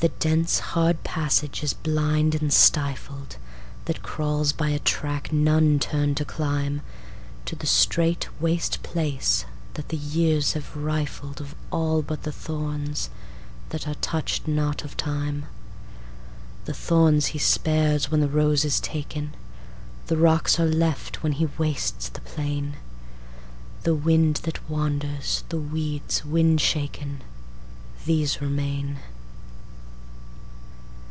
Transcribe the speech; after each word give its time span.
The 0.00 0.08
dense, 0.08 0.58
hard 0.58 1.04
passage 1.04 1.62
is 1.62 1.74
blind 1.74 2.34
and 2.34 2.50
stifledThat 2.50 4.02
crawls 4.02 4.52
by 4.52 4.70
a 4.70 4.80
track 4.80 5.32
none 5.32 5.78
turn 5.78 6.16
to 6.16 6.24
climbTo 6.24 6.82
the 7.56 7.68
strait 7.68 8.28
waste 8.40 8.82
place 8.82 9.44
that 9.74 9.90
the 9.90 9.96
years 9.96 10.54
have 10.54 10.74
rifledOf 10.74 11.52
all 11.70 12.02
but 12.02 12.24
the 12.24 12.32
thorns 12.32 13.10
that 13.68 13.86
are 13.86 13.94
touch'd 13.94 14.48
not 14.48 14.82
of 14.82 14.96
Time.The 14.96 16.74
thorns 16.74 17.26
he 17.26 17.38
spares 17.38 18.10
when 18.10 18.20
the 18.20 18.26
rose 18.28 18.64
is 18.64 18.80
taken; 18.80 19.36
The 20.08 20.16
rocks 20.16 20.58
are 20.58 20.66
left 20.66 21.22
when 21.22 21.34
he 21.34 21.46
wastes 21.58 22.08
the 22.08 22.22
plain. 22.22 22.74
The 23.84 23.94
wind 23.94 24.40
that 24.42 24.68
wanders, 24.68 25.44
the 25.48 25.60
weeds 25.60 26.24
wind 26.24 26.60
shaken, 26.60 27.22
These 28.04 28.40
remain. 28.40 28.98